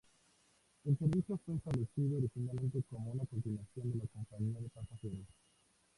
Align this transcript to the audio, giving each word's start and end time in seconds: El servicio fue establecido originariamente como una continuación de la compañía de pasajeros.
El 0.83 0.97
servicio 0.97 1.39
fue 1.45 1.57
establecido 1.57 2.17
originariamente 2.17 2.81
como 2.89 3.11
una 3.11 3.23
continuación 3.27 3.91
de 3.93 3.97
la 3.99 4.07
compañía 4.11 4.59
de 4.59 4.69
pasajeros. 4.69 5.27